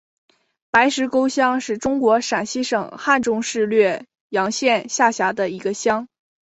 [0.71, 6.07] 白石沟乡是中国陕西省汉中市略阳县下辖的一个乡。